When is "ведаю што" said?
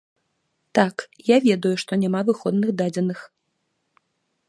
1.47-2.01